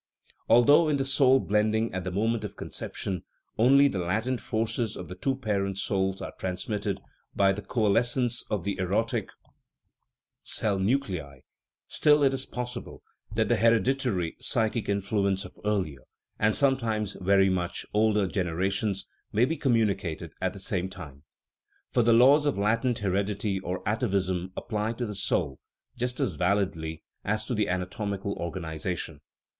[0.49, 3.21] Although in the soul blending at the moment of con ception
[3.59, 6.99] only the latent forces of the two parent souls are transmitted
[7.35, 9.29] by the coalescence of the erotic
[10.41, 11.41] cell nuclei,
[11.87, 13.03] still it is possible
[13.35, 16.01] that the hereditary psychic influence of earlier,
[16.39, 21.21] and sometimes very much older, generations may be communicated at the same time.
[21.91, 25.59] For the laws of latent heredity or atavism apply to the soul
[25.95, 29.21] just as validly as to the anatomical organization.